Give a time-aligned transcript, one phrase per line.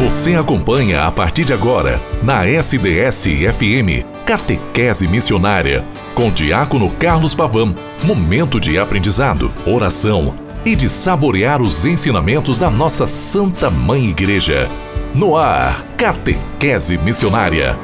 [0.00, 5.84] Você acompanha a partir de agora, na SDS-FM, Catequese Missionária,
[6.14, 7.74] com Diácono Carlos Pavão.
[8.02, 10.34] Momento de aprendizado, oração
[10.64, 14.70] e de saborear os ensinamentos da nossa Santa Mãe Igreja.
[15.14, 17.78] No ar, Catequese Missionária.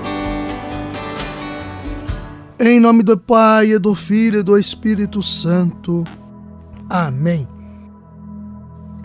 [2.59, 6.03] Em nome do Pai, do Filho e do Espírito Santo.
[6.89, 7.47] Amém.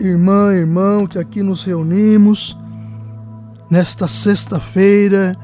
[0.00, 2.56] Irmã, irmão, que aqui nos reunimos
[3.72, 5.34] nesta sexta-feira,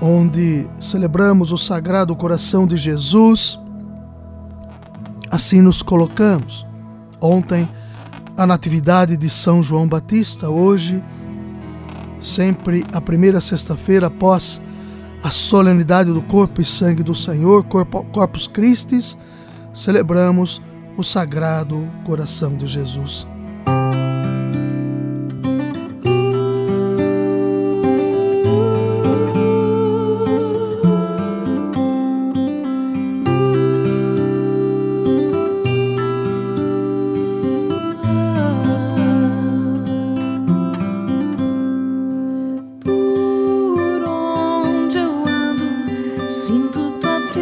[0.00, 3.58] onde celebramos o Sagrado Coração de Jesus,
[5.28, 6.64] assim nos colocamos.
[7.20, 7.68] Ontem,
[8.36, 11.02] a Natividade de São João Batista, hoje,
[12.20, 14.60] sempre a primeira sexta-feira após
[15.20, 19.18] a solenidade do corpo e sangue do Senhor, Corpus Christi,
[19.74, 20.62] celebramos
[20.96, 23.26] o Sagrado Coração de Jesus.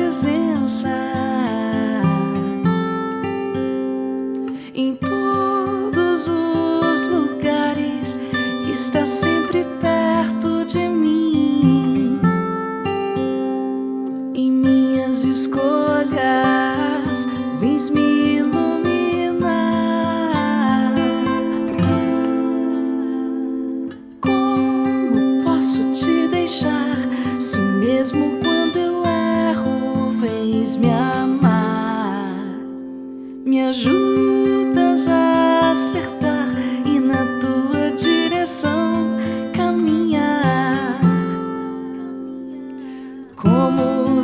[0.09, 1.17] presença.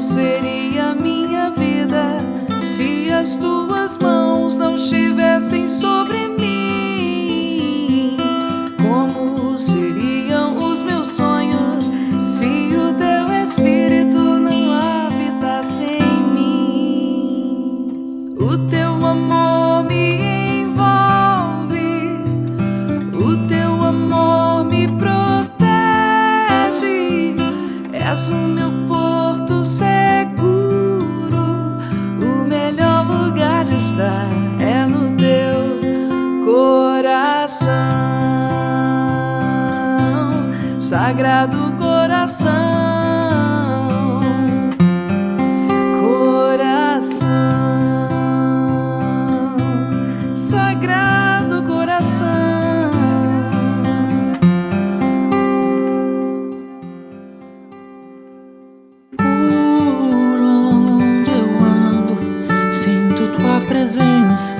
[0.05, 2.19] seria minha vida
[2.61, 3.64] se as tuas
[40.79, 42.51] Sagrado Coração,
[46.01, 47.29] Coração,
[50.35, 52.91] Sagrado Coração.
[59.19, 62.17] Por onde eu ando,
[62.73, 64.54] sinto tua presença.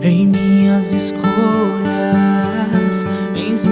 [0.00, 1.26] Em minhas escolhas,
[3.34, 3.66] vens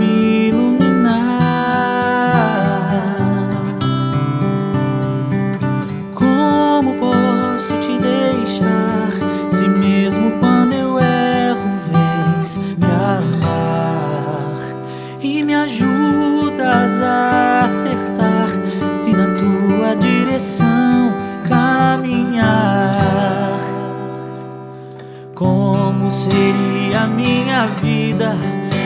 [27.67, 28.37] vida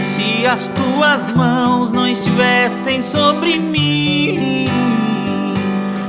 [0.03, 4.67] se as tuas mãos não estivessem sobre mim?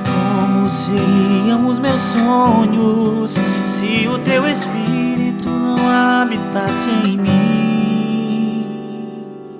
[0.05, 8.65] Como seriam os meus sonhos se o teu espírito não habitasse em mim?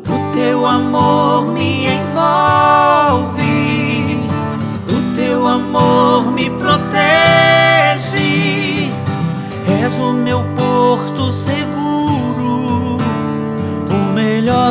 [0.08, 3.44] O teu amor me envolve,
[4.88, 6.92] o teu amor me protege,
[9.82, 11.61] és o meu porto seguro.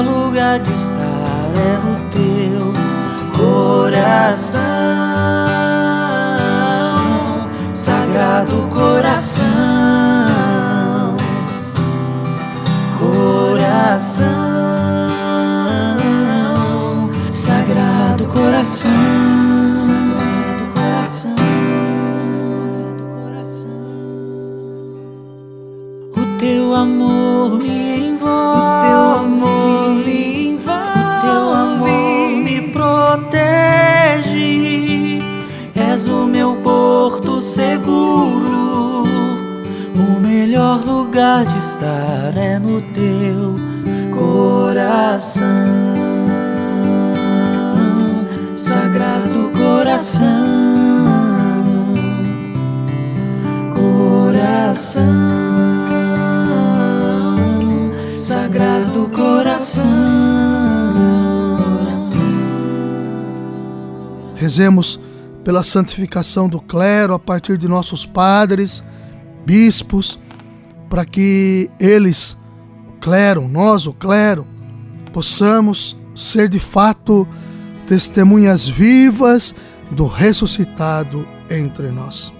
[0.02, 2.72] Lugar de estar é no teu
[3.36, 4.60] coração,
[7.74, 9.46] sagrado coração,
[12.98, 14.30] coração,
[17.30, 19.39] sagrado coração.
[41.60, 43.54] Estar é no teu
[44.18, 45.44] coração,
[48.56, 50.24] sagrado coração,
[53.74, 55.04] coração,
[58.16, 59.84] sagrado coração.
[64.34, 64.98] Rezemos
[65.44, 68.82] pela santificação do clero a partir de nossos padres,
[69.44, 70.18] bispos,
[70.90, 72.36] para que eles,
[72.88, 74.44] o clero, nós, o clero,
[75.12, 77.26] possamos ser de fato
[77.86, 79.54] testemunhas vivas
[79.90, 82.32] do ressuscitado entre nós.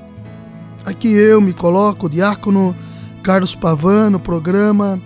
[0.85, 2.75] Aqui eu me coloco, diácono
[3.23, 5.01] Carlos Pavano, programa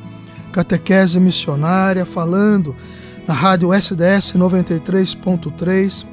[0.50, 2.75] Catequese Missionária, falando
[3.26, 6.06] na rádio SDS 93.3,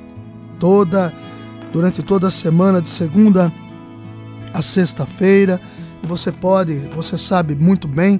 [0.60, 1.14] toda
[1.72, 3.54] durante toda a semana, de segunda
[4.54, 5.62] a sexta-feira.
[6.04, 8.20] E você pode, você sabe muito bem,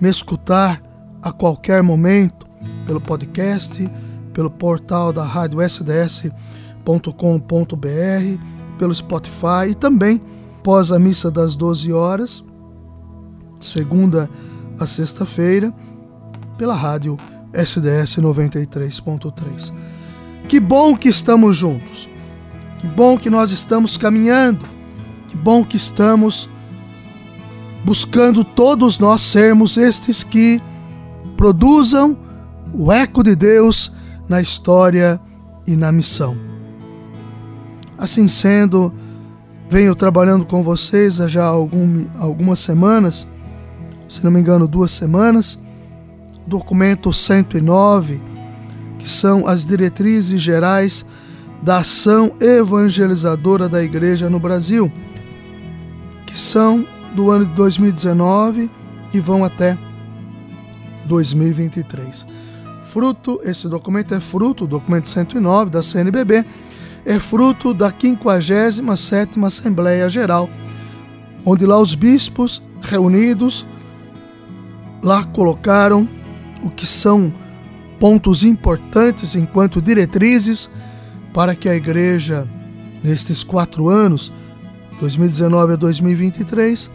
[0.00, 0.82] me escutar
[1.22, 2.46] a qualquer momento
[2.86, 3.88] pelo podcast,
[4.32, 6.88] pelo portal da rádio sds.com.br,
[8.78, 10.20] pelo Spotify e também
[10.62, 12.44] pós a missa das 12 horas,
[13.60, 14.30] segunda
[14.78, 15.74] a sexta-feira,
[16.56, 17.16] pela rádio
[17.52, 19.72] SDS 93.3.
[20.48, 22.08] Que bom que estamos juntos.
[22.80, 24.64] Que bom que nós estamos caminhando.
[25.28, 26.48] Que bom que estamos
[27.88, 30.60] buscando todos nós sermos estes que
[31.38, 32.18] produzam
[32.70, 33.90] o eco de Deus
[34.28, 35.18] na história
[35.66, 36.36] e na missão.
[37.96, 38.92] Assim sendo,
[39.70, 43.26] venho trabalhando com vocês há já algum, algumas semanas,
[44.06, 45.58] se não me engano, duas semanas,
[46.46, 48.20] documento 109,
[48.98, 51.06] que são as diretrizes gerais
[51.62, 54.92] da ação evangelizadora da igreja no Brasil,
[56.26, 58.70] que são do ano de 2019
[59.12, 59.76] e vão até
[61.06, 62.26] 2023.
[62.92, 66.44] Fruto, esse documento é fruto, o documento 109 da CNBB,
[67.04, 70.48] é fruto da 57ª Assembleia Geral,
[71.44, 73.64] onde lá os bispos reunidos
[75.02, 76.08] lá colocaram
[76.62, 77.32] o que são
[77.98, 80.68] pontos importantes enquanto diretrizes
[81.32, 82.48] para que a igreja,
[83.02, 84.32] nestes quatro anos,
[85.00, 86.90] 2019 a 2023,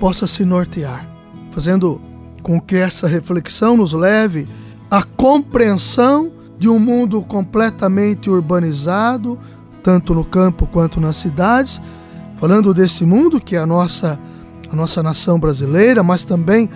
[0.00, 1.08] possa se nortear,
[1.52, 2.00] fazendo
[2.42, 4.48] com que essa reflexão nos leve
[4.90, 9.38] à compreensão de um mundo completamente urbanizado,
[9.82, 11.80] tanto no campo quanto nas cidades,
[12.36, 14.18] falando desse mundo que é a nossa,
[14.70, 16.68] a nossa nação brasileira, mas também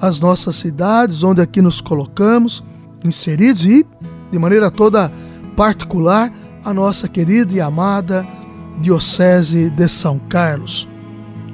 [0.00, 2.64] as nossas cidades, onde aqui nos colocamos,
[3.04, 3.86] inseridos e,
[4.30, 5.12] de maneira toda
[5.56, 6.32] particular,
[6.64, 8.26] a nossa querida e amada
[8.80, 10.88] Diocese de São Carlos,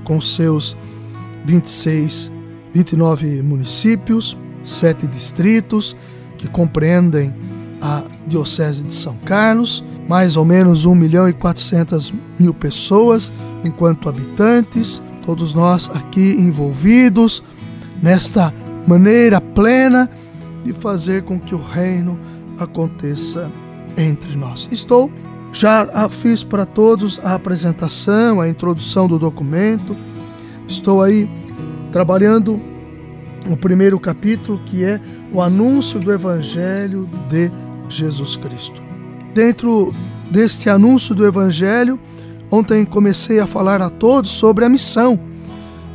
[0.05, 0.77] com seus
[1.45, 2.31] 26,
[2.73, 5.97] 29 municípios, sete distritos
[6.37, 7.35] que compreendem
[7.81, 13.33] a Diocese de São Carlos, mais ou menos 1 milhão e 400 mil pessoas
[13.65, 17.43] enquanto habitantes, todos nós aqui envolvidos
[18.03, 18.53] nesta
[18.87, 20.09] maneira plena
[20.65, 22.19] de fazer com que o reino
[22.59, 23.51] aconteça
[23.97, 24.69] entre nós.
[24.71, 25.11] Estou,
[25.53, 29.97] já fiz para todos a apresentação, a introdução do documento.
[30.67, 31.29] Estou aí
[31.93, 32.61] trabalhando
[33.49, 35.01] o primeiro capítulo, que é
[35.33, 37.51] o anúncio do Evangelho de
[37.89, 38.83] Jesus Cristo.
[39.35, 39.95] Dentro
[40.31, 41.99] deste anúncio do Evangelho,
[42.51, 45.19] ontem comecei a falar a todos sobre a missão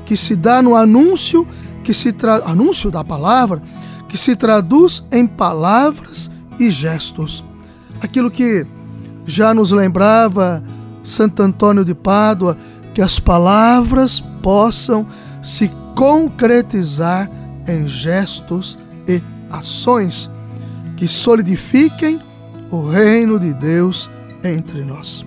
[0.05, 1.47] que se dá no anúncio
[1.83, 2.35] que se tra...
[2.45, 3.61] anúncio da palavra
[4.07, 6.29] que se traduz em palavras
[6.59, 7.43] e gestos
[8.01, 8.65] aquilo que
[9.25, 10.63] já nos lembrava
[11.03, 12.57] Santo Antônio de Pádua,
[12.93, 15.05] que as palavras possam
[15.41, 17.29] se concretizar
[17.67, 18.77] em gestos
[19.07, 20.29] e ações
[20.95, 22.19] que solidifiquem
[22.71, 24.09] o reino de Deus
[24.43, 25.25] entre nós.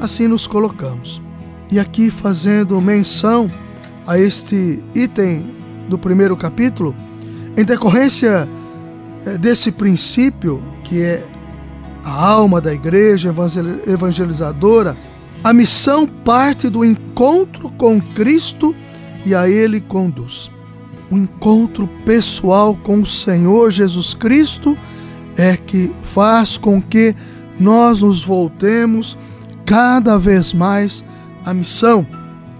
[0.00, 1.20] Assim nos colocamos.
[1.70, 3.50] E aqui fazendo menção
[4.06, 5.54] a este item
[5.88, 6.94] do primeiro capítulo,
[7.56, 8.48] em decorrência
[9.26, 11.26] eh, desse princípio que é
[12.08, 13.34] a alma da igreja
[13.86, 14.96] evangelizadora,
[15.44, 18.74] a missão parte do encontro com Cristo
[19.26, 20.50] e a Ele conduz.
[21.10, 24.76] O encontro pessoal com o Senhor Jesus Cristo
[25.36, 27.14] é que faz com que
[27.60, 29.16] nós nos voltemos
[29.66, 31.04] cada vez mais
[31.44, 32.06] à missão.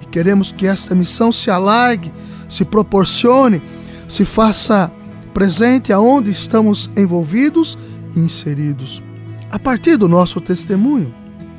[0.03, 2.13] E queremos que esta missão se alargue,
[2.49, 3.63] se proporcione,
[4.07, 4.93] se faça
[5.33, 7.79] presente aonde estamos envolvidos
[8.15, 9.03] e inseridos
[9.51, 11.15] a partir do nosso testemunho.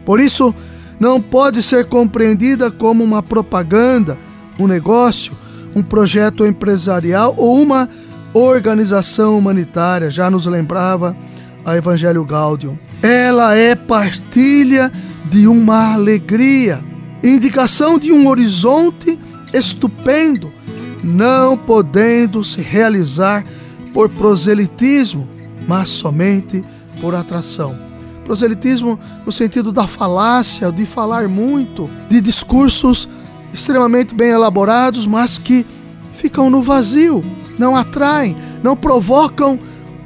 [0.05, 0.53] Por isso,
[1.00, 4.17] não pode ser compreendida como uma propaganda,
[4.60, 5.34] um negócio,
[5.75, 7.88] um projeto empresarial ou uma
[8.34, 11.15] organização humanitária, já nos lembrava
[11.65, 12.77] a Evangelho Gaudium.
[13.01, 14.91] Ela é partilha
[15.29, 16.84] de uma alegria,
[17.24, 19.17] indicação de um horizonte
[19.53, 20.51] estupendo,
[21.03, 23.46] não podendo se realizar
[23.93, 25.27] por proselitismo,
[25.67, 26.78] mas somente por
[27.15, 27.75] atração.
[28.24, 33.10] Proselitismo no sentido da falácia, de falar muito, de discursos
[33.53, 35.65] extremamente bem elaborados, mas que
[36.13, 37.24] ficam no vazio,
[37.58, 39.60] não atraem, não provocam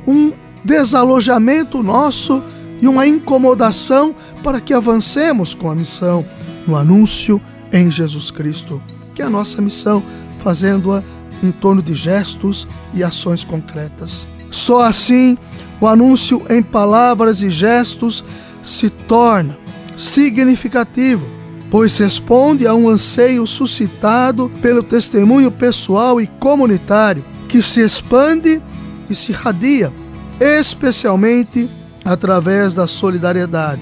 [0.08, 0.32] um
[0.64, 2.42] desalojamento nosso
[2.82, 6.26] e uma incomodação para que avancemos com a missão
[6.68, 8.82] no anúncio em Jesus Cristo,
[9.16, 10.04] que é a nossa missão,
[10.38, 11.04] fazendo-a
[11.42, 14.26] em torno de gestos e ações concretas.
[14.50, 15.38] Só assim
[15.80, 18.24] o anúncio em palavras e gestos
[18.64, 19.58] se torna
[19.98, 21.26] significativo,
[21.70, 28.62] pois responde a um anseio suscitado pelo testemunho pessoal e comunitário que se expande
[29.10, 29.94] e se radia,
[30.40, 31.70] especialmente
[32.04, 33.82] através da solidariedade.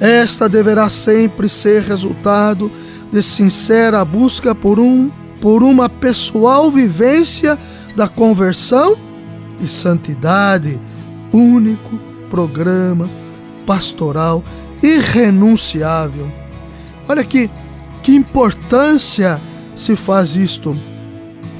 [0.00, 2.70] Esta deverá sempre ser resultado
[3.12, 5.10] de sincera busca por um
[5.40, 7.58] por uma pessoal vivência
[7.94, 8.96] da conversão
[9.60, 10.80] e santidade,
[11.32, 11.98] único
[12.30, 13.08] programa
[13.66, 14.42] pastoral
[14.82, 16.30] irrenunciável.
[17.08, 17.50] Olha aqui
[18.02, 19.40] que importância
[19.74, 20.76] se faz isto.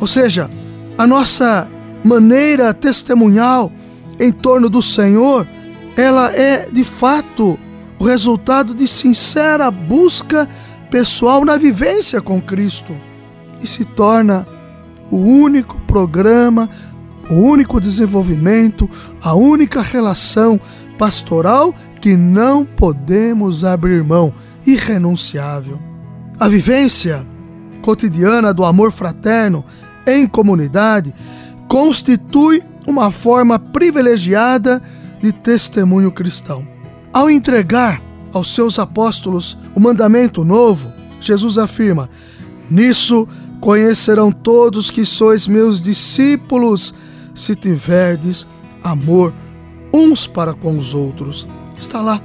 [0.00, 0.48] Ou seja,
[0.96, 1.68] a nossa
[2.04, 3.72] maneira testemunhal
[4.18, 5.46] em torno do Senhor,
[5.96, 7.58] ela é de fato
[7.98, 10.48] o resultado de sincera busca
[10.90, 12.94] pessoal na vivência com Cristo
[13.62, 14.46] e se torna
[15.10, 16.68] o único programa,
[17.30, 18.88] o único desenvolvimento,
[19.20, 20.60] a única relação
[20.98, 24.32] pastoral que não podemos abrir mão,
[24.66, 25.78] irrenunciável.
[26.38, 27.26] A vivência
[27.82, 29.64] cotidiana do amor fraterno
[30.06, 31.14] em comunidade
[31.66, 34.82] constitui uma forma privilegiada
[35.20, 36.66] de testemunho cristão.
[37.12, 38.00] Ao entregar
[38.32, 42.08] aos seus apóstolos o mandamento novo, Jesus afirma:
[42.70, 43.26] Nisso
[43.60, 46.94] conhecerão todos que sois meus discípulos,
[47.38, 48.46] se tiverdes
[48.82, 49.32] amor
[49.92, 51.46] uns para com os outros.
[51.78, 52.20] Está lá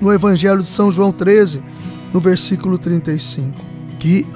[0.00, 1.62] no Evangelho de São João 13,
[2.12, 3.52] no versículo 35,
[3.98, 4.26] que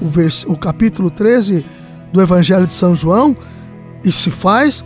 [0.00, 0.44] o, vers...
[0.48, 1.64] o capítulo 13
[2.12, 3.36] do Evangelho de São João
[4.04, 4.84] e se faz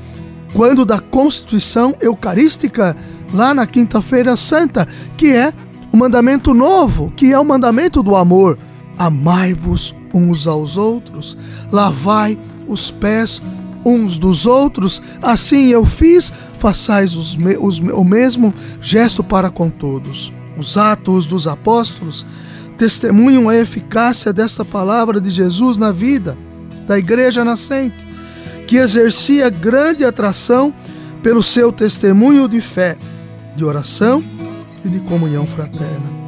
[0.52, 2.97] quando da constituição eucarística
[3.33, 4.87] lá na quinta-feira santa,
[5.17, 5.52] que é
[5.93, 8.59] o mandamento novo, que é o mandamento do amor.
[8.97, 11.37] Amai-vos uns aos outros,
[11.71, 13.43] lavai os pés
[13.85, 20.32] uns dos outros, assim eu fiz, façais os, os, o mesmo gesto para com todos.
[20.56, 22.26] Os atos dos apóstolos
[22.76, 26.37] testemunham a eficácia desta palavra de Jesus na vida
[26.88, 28.06] da igreja nascente,
[28.66, 30.75] que exercia grande atração
[31.23, 32.97] pelo seu testemunho de fé,
[33.54, 34.25] de oração
[34.82, 36.18] e de comunhão fraterna.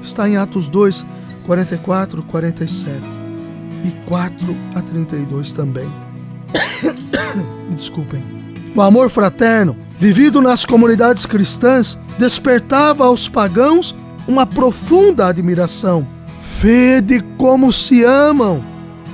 [0.00, 1.04] Está em Atos 2,
[1.44, 3.00] 44, 47
[3.84, 6.09] e 4 a 32 também.
[7.70, 8.22] Desculpem.
[8.74, 13.94] O amor fraterno, vivido nas comunidades cristãs, despertava aos pagãos
[14.26, 16.06] uma profunda admiração.
[16.60, 18.62] Vede como se amam.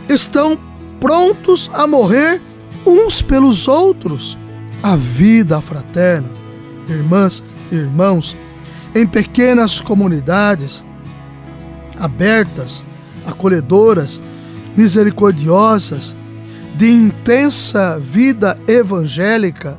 [0.08, 0.58] Estão
[1.00, 2.40] prontos a morrer
[2.84, 4.36] uns pelos outros.
[4.82, 6.28] A vida fraterna,
[6.88, 8.36] irmãs e irmãos,
[8.94, 10.84] em pequenas comunidades
[11.98, 12.84] abertas,
[13.26, 14.22] acolhedoras,
[14.76, 16.14] misericordiosas,
[16.76, 19.78] de intensa vida evangélica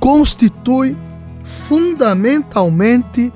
[0.00, 0.96] constitui
[1.44, 3.32] fundamentalmente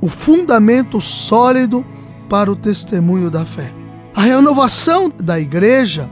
[0.00, 1.84] o fundamento sólido
[2.28, 3.72] para o testemunho da fé.
[4.14, 6.08] A renovação da igreja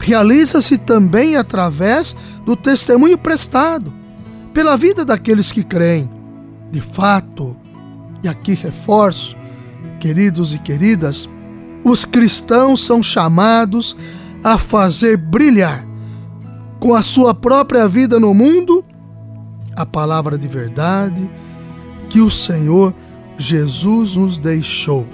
[0.00, 2.14] realiza-se também através
[2.44, 3.92] do testemunho prestado
[4.52, 6.10] pela vida daqueles que creem.
[6.70, 7.56] De fato,
[8.22, 9.36] e aqui reforço,
[9.98, 11.28] queridos e queridas,
[11.84, 13.96] os cristãos são chamados
[14.42, 15.86] a fazer brilhar
[16.78, 18.84] com a sua própria vida no mundo
[19.78, 21.30] a palavra de verdade
[22.10, 22.92] que o Senhor
[23.38, 25.06] Jesus nos deixou.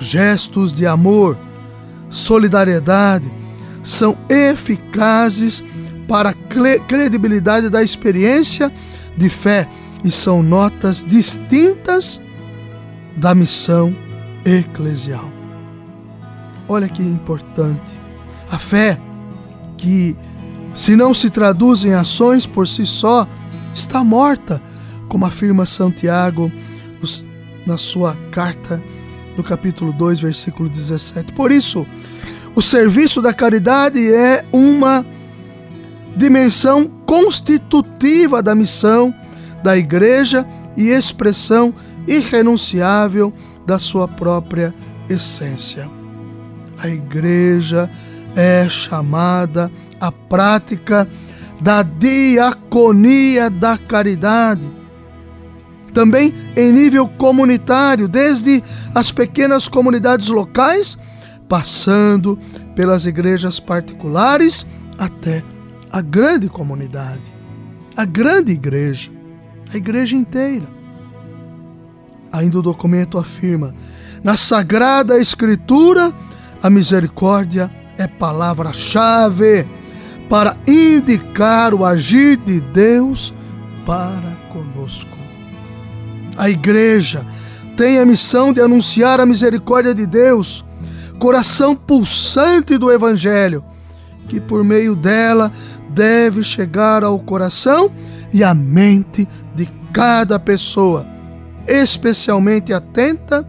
[0.00, 1.36] Gestos de amor,
[2.08, 3.30] solidariedade
[3.84, 5.62] são eficazes
[6.08, 6.34] para a
[6.88, 8.72] credibilidade da experiência
[9.16, 9.68] de fé
[10.02, 12.20] e são notas distintas
[13.16, 13.94] da missão
[14.44, 15.35] eclesial.
[16.68, 17.94] Olha que importante.
[18.50, 18.98] A fé,
[19.76, 20.16] que
[20.74, 23.26] se não se traduz em ações por si só,
[23.74, 24.60] está morta,
[25.08, 26.50] como afirma Santiago
[27.66, 28.82] na sua carta,
[29.36, 31.32] no capítulo 2, versículo 17.
[31.32, 31.86] Por isso,
[32.56, 35.04] O serviço da caridade é uma
[36.16, 39.14] dimensão constitutiva da missão
[39.62, 41.74] da igreja e expressão
[42.08, 43.30] irrenunciável
[43.66, 44.74] da sua própria
[45.06, 45.86] essência.
[46.78, 47.90] A igreja
[48.34, 51.08] é chamada à prática
[51.60, 54.70] da diaconia da caridade.
[55.94, 58.62] Também em nível comunitário, desde
[58.94, 60.98] as pequenas comunidades locais,
[61.48, 62.38] passando
[62.74, 64.66] pelas igrejas particulares
[64.98, 65.42] até
[65.90, 67.22] a grande comunidade,
[67.96, 69.10] a grande igreja,
[69.72, 70.66] a igreja inteira.
[72.30, 73.74] Ainda o documento afirma:
[74.22, 76.12] na Sagrada Escritura,
[76.66, 79.64] a misericórdia é palavra-chave
[80.28, 83.32] para indicar o agir de Deus
[83.86, 85.16] para conosco.
[86.36, 87.24] A igreja
[87.76, 90.64] tem a missão de anunciar a misericórdia de Deus,
[91.20, 93.64] coração pulsante do Evangelho,
[94.28, 95.52] que por meio dela
[95.90, 97.92] deve chegar ao coração
[98.32, 101.06] e à mente de cada pessoa,
[101.68, 103.48] especialmente atenta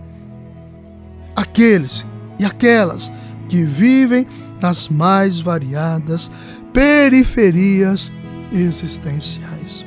[1.36, 2.06] àqueles
[2.39, 3.12] e aquelas
[3.50, 4.27] que vivem
[4.62, 6.29] nas mais variadas
[6.74, 8.12] periferias
[8.51, 9.86] existenciais.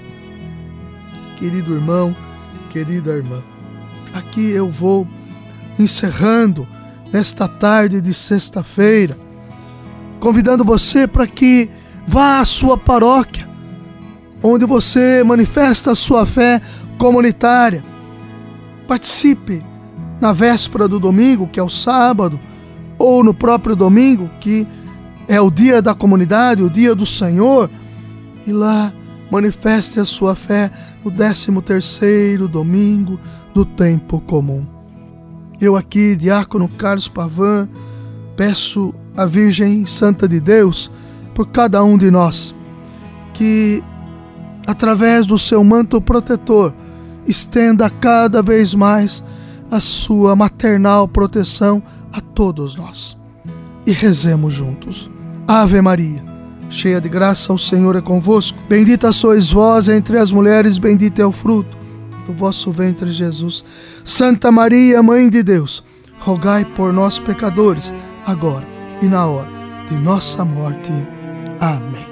[1.37, 2.14] Querido irmão,
[2.71, 3.42] querida irmã,
[4.12, 5.07] aqui eu vou
[5.78, 6.66] encerrando
[7.12, 9.16] nesta tarde de sexta-feira,
[10.21, 11.71] convidando você para que
[12.07, 13.49] vá à sua paróquia,
[14.42, 16.61] onde você manifesta a sua fé
[16.99, 17.83] comunitária.
[18.87, 19.62] Participe
[20.21, 22.39] na véspera do domingo, que é o sábado,
[22.99, 24.67] ou no próprio domingo, que
[25.27, 27.71] é o dia da comunidade, o dia do Senhor,
[28.47, 28.93] e lá
[29.31, 30.71] manifeste a sua fé
[31.05, 33.19] no 13 terceiro domingo
[33.55, 34.67] do tempo comum.
[35.61, 37.68] Eu aqui, diácono Carlos Pavan,
[38.37, 40.90] peço à Virgem Santa de Deus
[41.35, 42.55] por cada um de nós
[43.35, 43.83] que
[44.66, 46.75] através do seu manto protetor
[47.27, 49.23] estenda cada vez mais
[49.70, 53.16] a sua maternal proteção a todos nós.
[53.87, 55.11] E rezemos juntos.
[55.46, 56.22] Ave Maria,
[56.68, 58.59] cheia de graça, o Senhor é convosco.
[58.68, 61.78] Bendita sois vós entre as mulheres, bendito é o fruto
[62.26, 63.64] do vosso ventre, Jesus.
[64.04, 65.83] Santa Maria, Mãe de Deus,
[66.18, 67.92] rogai por nós, pecadores,
[68.26, 68.66] agora
[69.02, 69.50] e na hora
[69.88, 70.92] de nossa morte.
[71.59, 72.06] Amém.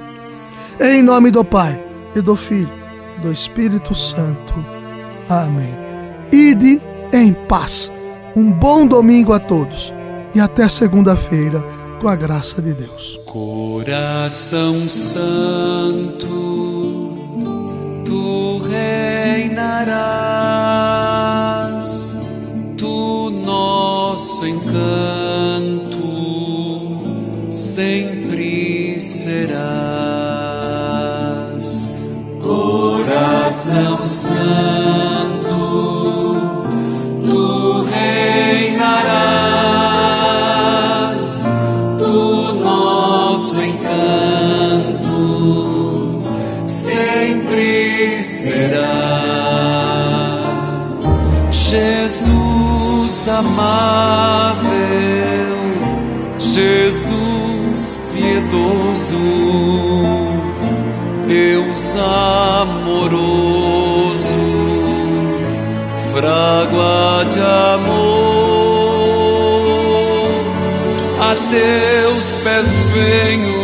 [0.80, 1.82] Em nome do Pai,
[2.14, 2.72] e do Filho,
[3.16, 4.54] e do Espírito Santo.
[5.28, 5.74] Amém.
[6.32, 6.80] Ide
[7.12, 7.90] em paz.
[8.36, 9.92] Um bom domingo a todos
[10.34, 11.64] e até segunda-feira
[12.00, 13.18] com a graça de Deus.
[13.26, 16.26] Coração Santo,
[18.04, 19.88] tu reinarás,
[22.76, 25.88] tu nosso encanto
[27.50, 29.58] sempre serás.
[32.40, 34.77] Coração Santo
[53.28, 54.68] amável,
[56.38, 59.16] Jesus piedoso,
[61.26, 61.96] Deus
[62.60, 63.16] amoroso,
[66.12, 67.40] frágua de
[67.74, 68.28] amor,
[71.20, 73.58] a teus pés venho,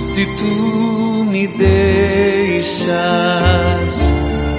[0.00, 2.74] se tu me deixas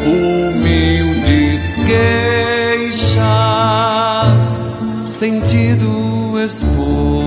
[0.06, 2.35] humildes que
[5.26, 7.24] sentido expor.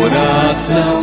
[0.00, 0.99] Coração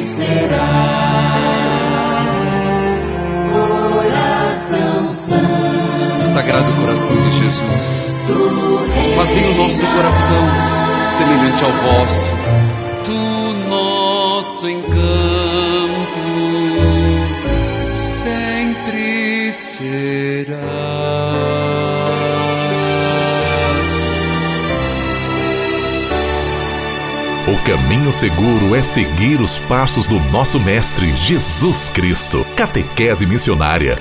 [0.00, 1.12] serás.
[6.20, 8.10] Sagrado coração de Jesus,
[9.14, 10.44] fazei o nosso coração
[11.04, 12.32] semelhante ao vosso,
[13.04, 15.21] tu nosso encanto
[27.72, 32.46] caminho seguro é seguir os passos do nosso Mestre Jesus Cristo.
[32.54, 33.96] Catequese Missionária